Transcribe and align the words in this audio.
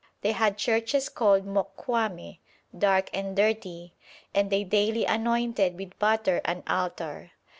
They 0.21 0.31
had 0.31 0.57
churches 0.57 1.09
called 1.09 1.45
moquame, 1.45 2.39
dark 2.75 3.11
and 3.13 3.35
dirty, 3.35 3.93
and 4.33 4.49
they 4.49 4.63
daily 4.63 5.05
anointed 5.05 5.77
with 5.77 5.99
butter 5.99 6.41
an 6.43 6.63
altar. 6.65 7.33